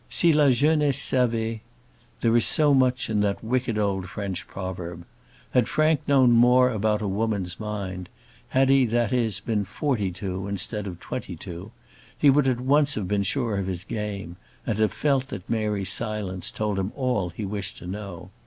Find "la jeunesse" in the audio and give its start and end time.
0.33-0.97